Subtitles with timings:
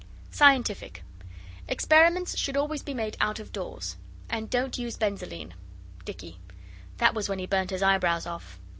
[0.31, 1.03] SCIENTIFIC
[1.67, 3.97] Experiments should always be made out of doors.
[4.31, 5.53] And don't use benzoline.
[6.05, 6.39] DICKY.
[6.97, 8.57] (That was when he burnt his eyebrows off.